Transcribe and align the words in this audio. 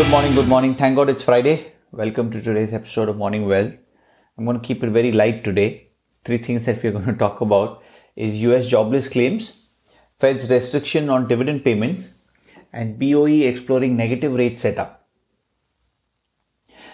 Good 0.00 0.08
morning, 0.08 0.34
good 0.34 0.48
morning. 0.48 0.74
Thank 0.74 0.96
God 0.96 1.10
it's 1.10 1.22
Friday. 1.22 1.72
Welcome 1.92 2.30
to 2.30 2.40
today's 2.40 2.72
episode 2.72 3.10
of 3.10 3.18
Morning 3.18 3.44
Wealth. 3.44 3.74
I'm 4.38 4.46
going 4.46 4.58
to 4.58 4.66
keep 4.66 4.82
it 4.82 4.88
very 4.88 5.12
light 5.12 5.44
today. 5.44 5.88
Three 6.24 6.38
things 6.38 6.64
that 6.64 6.82
we're 6.82 6.92
going 6.92 7.04
to 7.04 7.12
talk 7.12 7.42
about 7.42 7.82
is 8.16 8.36
US 8.36 8.70
jobless 8.70 9.10
claims, 9.10 9.52
Fed's 10.18 10.48
restriction 10.50 11.10
on 11.10 11.28
dividend 11.28 11.64
payments, 11.64 12.14
and 12.72 12.98
BOE 12.98 13.42
exploring 13.42 13.94
negative 13.94 14.32
rate 14.32 14.58
setup. 14.58 15.06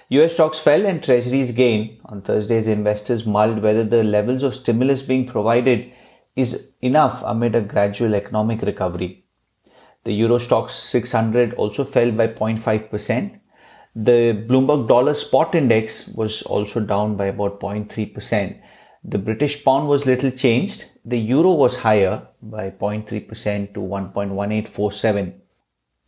US 0.08 0.32
stocks 0.32 0.58
fell 0.58 0.84
and 0.84 1.00
treasuries 1.00 1.52
gained. 1.52 2.00
On 2.06 2.22
Thursdays, 2.22 2.66
investors 2.66 3.24
mulled 3.24 3.62
whether 3.62 3.84
the 3.84 4.02
levels 4.02 4.42
of 4.42 4.56
stimulus 4.56 5.02
being 5.02 5.28
provided 5.28 5.92
is 6.34 6.70
enough 6.82 7.22
amid 7.24 7.54
a 7.54 7.60
gradual 7.60 8.16
economic 8.16 8.62
recovery. 8.62 9.25
The 10.06 10.14
Euro 10.14 10.36
Stoxx 10.38 10.70
600 10.70 11.54
also 11.54 11.82
fell 11.82 12.12
by 12.12 12.28
0.5%. 12.28 13.40
The 13.96 14.44
Bloomberg 14.48 14.86
Dollar 14.86 15.14
Spot 15.14 15.52
Index 15.52 16.06
was 16.06 16.42
also 16.42 16.78
down 16.78 17.16
by 17.16 17.26
about 17.26 17.58
0.3%. 17.58 18.60
The 19.02 19.18
British 19.18 19.64
pound 19.64 19.88
was 19.88 20.06
little 20.06 20.30
changed. 20.30 20.84
The 21.04 21.18
euro 21.18 21.54
was 21.54 21.78
higher 21.78 22.28
by 22.40 22.70
0.3% 22.70 23.74
to 23.74 23.80
1.1847. 23.80 25.40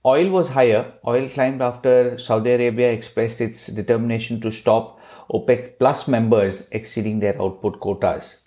Oil 0.06 0.30
was 0.30 0.50
higher. 0.50 0.92
Oil 1.04 1.28
climbed 1.28 1.60
after 1.60 2.20
Saudi 2.20 2.52
Arabia 2.52 2.92
expressed 2.92 3.40
its 3.40 3.66
determination 3.66 4.40
to 4.42 4.52
stop 4.52 5.00
OPEC 5.28 5.76
plus 5.80 6.06
members 6.06 6.68
exceeding 6.70 7.18
their 7.18 7.42
output 7.42 7.80
quotas. 7.80 8.44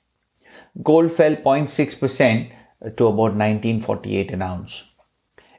Gold 0.82 1.12
fell 1.12 1.36
0.6% 1.36 2.52
to 2.96 3.08
about 3.08 3.36
1948 3.36 4.32
an 4.32 4.42
ounce. 4.44 4.91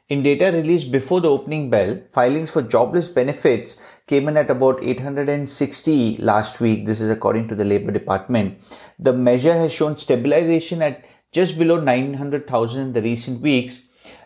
In 0.09 0.21
data 0.21 0.51
released 0.51 0.91
before 0.91 1.21
the 1.21 1.29
opening 1.29 1.69
bell, 1.69 1.97
filings 2.11 2.51
for 2.51 2.61
jobless 2.61 3.07
benefits 3.07 3.81
came 4.05 4.27
in 4.27 4.35
at 4.35 4.49
about 4.49 4.83
860 4.83 6.17
last 6.17 6.59
week. 6.59 6.85
This 6.85 6.99
is 6.99 7.09
according 7.09 7.47
to 7.47 7.55
the 7.55 7.63
Labor 7.63 7.91
Department. 7.91 8.59
The 8.99 9.13
measure 9.13 9.53
has 9.53 9.71
shown 9.71 9.97
stabilization 9.97 10.81
at 10.81 11.05
just 11.31 11.57
below 11.57 11.79
900,000 11.79 12.81
in 12.81 12.93
the 12.93 13.01
recent 13.01 13.39
weeks. 13.39 13.79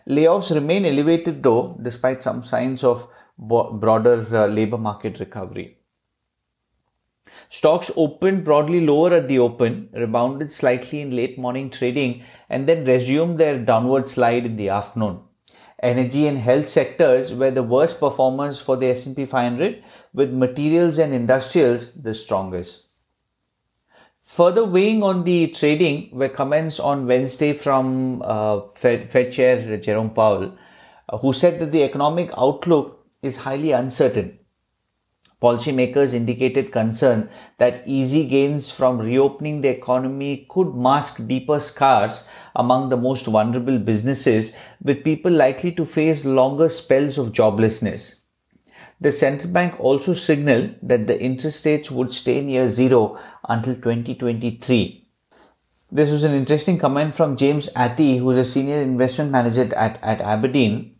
Layoffs 0.08 0.52
remain 0.52 0.84
elevated 0.84 1.44
though, 1.44 1.78
despite 1.80 2.24
some 2.24 2.42
signs 2.42 2.82
of 2.82 3.08
broader 3.38 4.26
uh, 4.34 4.46
labor 4.46 4.78
market 4.78 5.20
recovery. 5.20 5.78
Stocks 7.50 7.92
opened 7.96 8.44
broadly 8.44 8.84
lower 8.84 9.14
at 9.14 9.28
the 9.28 9.38
open, 9.38 9.88
rebounded 9.92 10.50
slightly 10.50 11.02
in 11.02 11.14
late 11.14 11.38
morning 11.38 11.70
trading, 11.70 12.24
and 12.50 12.68
then 12.68 12.84
resumed 12.84 13.38
their 13.38 13.58
downward 13.64 14.08
slide 14.08 14.44
in 14.44 14.56
the 14.56 14.68
afternoon. 14.70 15.20
Energy 15.80 16.26
and 16.26 16.38
health 16.38 16.68
sectors 16.68 17.32
were 17.32 17.50
the 17.50 17.62
worst 17.62 18.00
performers 18.00 18.60
for 18.60 18.76
the 18.76 18.88
S&P 18.88 19.24
500 19.24 19.82
with 20.12 20.32
materials 20.32 20.98
and 20.98 21.14
industrials 21.14 21.94
the 21.94 22.14
strongest. 22.14 22.88
Further 24.22 24.64
weighing 24.64 25.02
on 25.02 25.24
the 25.24 25.48
trading 25.48 26.10
were 26.12 26.28
comments 26.28 26.78
on 26.80 27.06
Wednesday 27.06 27.52
from 27.52 28.22
uh, 28.22 28.60
Fed, 28.74 29.10
Fed, 29.10 29.32
Chair 29.32 29.76
Jerome 29.78 30.10
Powell, 30.10 30.56
uh, 31.08 31.18
who 31.18 31.32
said 31.32 31.60
that 31.60 31.72
the 31.72 31.82
economic 31.82 32.30
outlook 32.36 33.06
is 33.22 33.38
highly 33.38 33.72
uncertain 33.72 34.37
Policymakers 35.40 36.14
indicated 36.14 36.72
concern 36.72 37.30
that 37.58 37.86
easy 37.86 38.26
gains 38.26 38.72
from 38.72 38.98
reopening 38.98 39.60
the 39.60 39.68
economy 39.68 40.46
could 40.48 40.74
mask 40.74 41.28
deeper 41.28 41.60
scars 41.60 42.26
among 42.56 42.88
the 42.88 42.96
most 42.96 43.26
vulnerable 43.26 43.78
businesses, 43.78 44.52
with 44.82 45.04
people 45.04 45.30
likely 45.30 45.70
to 45.70 45.84
face 45.84 46.24
longer 46.24 46.68
spells 46.68 47.18
of 47.18 47.32
joblessness. 47.32 48.22
The 49.00 49.12
central 49.12 49.52
bank 49.52 49.78
also 49.78 50.12
signaled 50.12 50.74
that 50.82 51.06
the 51.06 51.20
interest 51.20 51.64
rates 51.64 51.88
would 51.88 52.12
stay 52.12 52.40
near 52.40 52.68
zero 52.68 53.16
until 53.48 53.76
2023. 53.76 55.06
This 55.92 56.10
was 56.10 56.24
an 56.24 56.34
interesting 56.34 56.78
comment 56.78 57.14
from 57.14 57.36
James 57.36 57.70
Athey, 57.74 58.18
who 58.18 58.32
is 58.32 58.38
a 58.38 58.44
senior 58.44 58.82
investment 58.82 59.30
manager 59.30 59.72
at, 59.76 60.02
at 60.02 60.20
Aberdeen, 60.20 60.96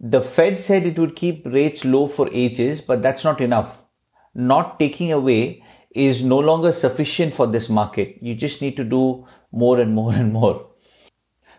the 0.00 0.20
Fed 0.20 0.60
said 0.60 0.86
it 0.86 0.98
would 0.98 1.16
keep 1.16 1.44
rates 1.46 1.84
low 1.84 2.06
for 2.06 2.28
ages, 2.32 2.80
but 2.80 3.02
that's 3.02 3.24
not 3.24 3.40
enough. 3.40 3.84
Not 4.34 4.78
taking 4.78 5.10
away 5.12 5.64
is 5.90 6.22
no 6.22 6.38
longer 6.38 6.72
sufficient 6.72 7.34
for 7.34 7.46
this 7.46 7.68
market. 7.68 8.18
You 8.20 8.34
just 8.34 8.62
need 8.62 8.76
to 8.76 8.84
do 8.84 9.26
more 9.50 9.80
and 9.80 9.94
more 9.94 10.12
and 10.12 10.32
more. 10.32 10.66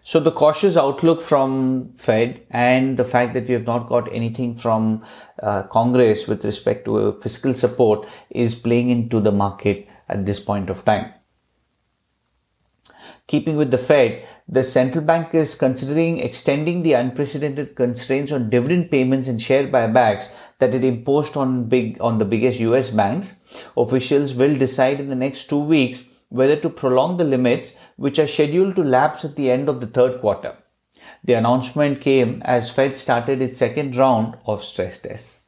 So 0.04 0.20
the 0.20 0.32
cautious 0.32 0.78
outlook 0.78 1.22
from 1.22 1.94
Fed 1.96 2.42
and 2.50 2.98
the 2.98 3.04
fact 3.04 3.34
that 3.34 3.48
we 3.48 3.54
have 3.54 3.66
not 3.66 3.90
got 3.90 4.12
anything 4.14 4.56
from 4.56 5.04
uh, 5.44 5.64
Congress 5.64 6.26
with 6.26 6.44
respect 6.46 6.86
to 6.86 7.20
fiscal 7.22 7.54
support 7.54 8.08
is 8.30 8.56
playing 8.56 8.90
into 8.90 9.20
the 9.20 9.32
market 9.32 9.88
at 10.08 10.26
this 10.26 10.40
point 10.40 10.70
of 10.70 10.86
time. 10.86 11.14
Keeping 13.30 13.58
with 13.58 13.70
the 13.70 13.78
Fed, 13.78 14.28
the 14.48 14.64
central 14.64 15.06
bank 15.06 15.36
is 15.36 15.54
considering 15.54 16.18
extending 16.18 16.82
the 16.82 16.94
unprecedented 16.94 17.76
constraints 17.76 18.32
on 18.32 18.50
dividend 18.50 18.90
payments 18.90 19.28
and 19.28 19.40
share 19.40 19.68
buybacks 19.68 20.32
that 20.58 20.74
it 20.74 20.84
imposed 20.84 21.38
on 21.38 21.70
big 21.70 22.02
on 22.02 22.18
the 22.18 22.26
biggest 22.26 22.60
US 22.60 22.90
banks. 22.90 23.40
Officials 23.78 24.34
will 24.34 24.58
decide 24.58 25.00
in 25.00 25.10
the 25.10 25.22
next 25.24 25.48
two 25.48 25.64
weeks 25.64 26.06
whether 26.30 26.56
to 26.56 26.72
prolong 26.72 27.18
the 27.18 27.24
limits 27.24 27.78
which 27.98 28.18
are 28.18 28.26
scheduled 28.26 28.76
to 28.78 28.84
lapse 28.84 29.24
at 29.24 29.36
the 29.36 29.52
end 29.52 29.70
of 29.70 29.80
the 29.80 29.88
third 29.88 30.20
quarter. 30.22 30.58
The 31.24 31.34
announcement 31.34 32.02
came 32.02 32.42
as 32.44 32.72
Fed 32.72 32.98
started 32.98 33.44
its 33.44 33.60
second 33.60 33.96
round 33.96 34.38
of 34.48 34.64
stress 34.64 34.98
tests. 34.98 35.42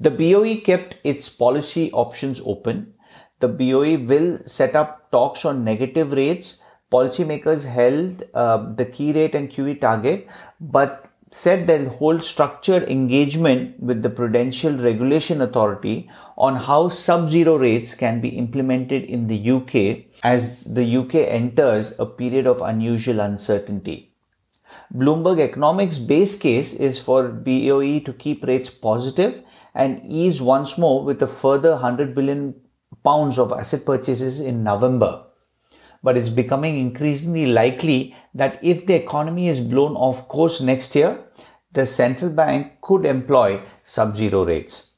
The 0.00 0.10
BOE 0.10 0.62
kept 0.64 0.96
its 1.04 1.28
policy 1.28 1.92
options 1.92 2.40
open. 2.44 2.94
The 3.38 3.48
BOE 3.48 3.98
will 3.98 4.40
set 4.46 4.74
up 4.74 5.05
talks 5.16 5.44
on 5.44 5.64
negative 5.72 6.12
rates 6.22 6.54
policymakers 6.90 7.64
held 7.64 8.24
uh, 8.34 8.58
the 8.74 8.84
key 8.84 9.12
rate 9.12 9.34
and 9.34 9.50
QE 9.50 9.80
target, 9.80 10.28
but 10.60 11.10
said 11.32 11.66
they'll 11.66 11.90
hold 11.90 12.22
structured 12.22 12.84
engagement 12.84 13.78
with 13.80 14.02
the 14.02 14.08
Prudential 14.08 14.72
Regulation 14.72 15.42
Authority 15.42 16.08
on 16.38 16.54
how 16.54 16.88
sub-zero 16.88 17.56
rates 17.56 17.94
can 17.94 18.20
be 18.20 18.28
implemented 18.28 19.02
in 19.04 19.26
the 19.26 19.50
UK 19.50 20.06
as 20.22 20.62
the 20.64 20.96
UK 20.96 21.14
enters 21.14 21.98
a 21.98 22.06
period 22.06 22.46
of 22.46 22.62
unusual 22.62 23.20
uncertainty. 23.20 24.12
Bloomberg 24.94 25.40
Economics 25.40 25.98
base 25.98 26.38
case 26.38 26.72
is 26.72 27.00
for 27.00 27.28
BOE 27.28 27.98
to 28.00 28.12
keep 28.16 28.44
rates 28.44 28.70
positive 28.70 29.42
and 29.74 30.00
ease 30.06 30.40
once 30.40 30.78
more 30.78 31.04
with 31.04 31.20
a 31.22 31.26
further 31.26 31.72
100 31.72 32.14
billion 32.14 32.54
pounds 33.08 33.38
of 33.38 33.52
asset 33.60 33.86
purchases 33.92 34.40
in 34.40 34.62
November 34.72 35.12
but 36.06 36.16
it's 36.16 36.28
becoming 36.28 36.78
increasingly 36.78 37.46
likely 37.46 38.14
that 38.32 38.58
if 38.62 38.86
the 38.86 38.94
economy 38.94 39.48
is 39.48 39.60
blown 39.60 39.96
off 39.96 40.28
course 40.28 40.60
next 40.60 40.94
year, 40.94 41.18
the 41.72 41.84
central 41.84 42.30
bank 42.30 42.80
could 42.80 43.04
employ 43.04 43.60
sub-zero 43.82 44.44
rates. 44.44 44.92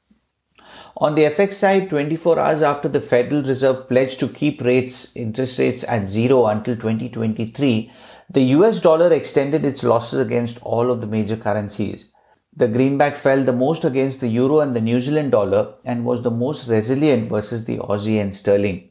On 0.98 1.14
the 1.14 1.24
FX 1.24 1.54
side, 1.54 1.88
24 1.88 2.38
hours 2.38 2.60
after 2.60 2.90
the 2.90 3.00
Federal 3.00 3.42
Reserve 3.42 3.88
pledged 3.88 4.20
to 4.20 4.28
keep 4.28 4.60
rates, 4.60 5.16
interest 5.16 5.58
rates 5.58 5.82
at 5.84 6.10
zero 6.10 6.44
until 6.44 6.74
2023, 6.74 7.90
the 8.28 8.42
US 8.58 8.82
dollar 8.82 9.10
extended 9.10 9.64
its 9.64 9.82
losses 9.82 10.20
against 10.20 10.62
all 10.62 10.90
of 10.90 11.00
the 11.00 11.06
major 11.06 11.36
currencies. 11.36 12.10
The 12.58 12.66
greenback 12.66 13.16
fell 13.16 13.44
the 13.44 13.52
most 13.52 13.84
against 13.84 14.20
the 14.20 14.26
euro 14.26 14.58
and 14.58 14.74
the 14.74 14.80
New 14.80 15.00
Zealand 15.00 15.30
dollar 15.30 15.74
and 15.84 16.04
was 16.04 16.22
the 16.22 16.30
most 16.32 16.68
resilient 16.68 17.28
versus 17.28 17.66
the 17.66 17.76
Aussie 17.78 18.20
and 18.20 18.34
sterling. 18.34 18.90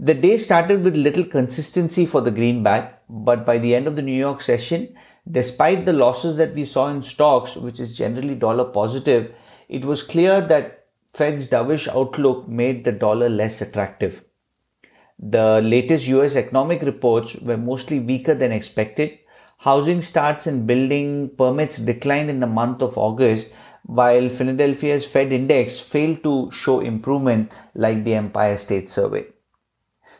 The 0.00 0.14
day 0.14 0.38
started 0.38 0.82
with 0.82 0.96
little 0.96 1.24
consistency 1.24 2.06
for 2.06 2.22
the 2.22 2.30
greenback, 2.30 3.02
but 3.06 3.44
by 3.44 3.58
the 3.58 3.74
end 3.74 3.86
of 3.86 3.96
the 3.96 4.02
New 4.08 4.16
York 4.16 4.40
session, 4.40 4.96
despite 5.30 5.84
the 5.84 5.92
losses 5.92 6.38
that 6.38 6.54
we 6.54 6.64
saw 6.64 6.88
in 6.88 7.02
stocks, 7.02 7.54
which 7.54 7.80
is 7.80 7.98
generally 7.98 8.34
dollar 8.34 8.64
positive, 8.64 9.34
it 9.68 9.84
was 9.84 10.02
clear 10.02 10.40
that 10.40 10.86
Fed's 11.12 11.50
dovish 11.50 11.88
outlook 11.88 12.48
made 12.48 12.84
the 12.84 12.92
dollar 12.92 13.28
less 13.28 13.60
attractive. 13.60 14.24
The 15.18 15.60
latest 15.60 16.08
US 16.08 16.34
economic 16.34 16.80
reports 16.80 17.36
were 17.36 17.58
mostly 17.58 18.00
weaker 18.00 18.34
than 18.34 18.52
expected. 18.52 19.18
Housing 19.58 20.02
starts 20.02 20.46
and 20.46 20.66
building 20.66 21.30
permits 21.36 21.78
declined 21.78 22.30
in 22.30 22.40
the 22.40 22.46
month 22.46 22.82
of 22.82 22.98
August, 22.98 23.52
while 23.84 24.28
Philadelphia's 24.28 25.06
Fed 25.06 25.32
index 25.32 25.78
failed 25.78 26.22
to 26.24 26.50
show 26.50 26.80
improvement 26.80 27.52
like 27.74 28.04
the 28.04 28.14
Empire 28.14 28.56
State 28.56 28.88
Survey. 28.88 29.26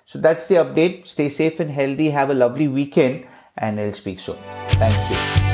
So 0.04 0.20
that's 0.20 0.46
the 0.46 0.54
update. 0.56 1.06
Stay 1.06 1.28
safe 1.28 1.58
and 1.58 1.70
healthy. 1.70 2.10
Have 2.10 2.30
a 2.30 2.34
lovely 2.34 2.68
weekend 2.68 3.26
and 3.56 3.80
I'll 3.80 3.92
speak 3.92 4.20
soon. 4.20 4.38
Thank 4.70 5.10
you. 5.10 5.45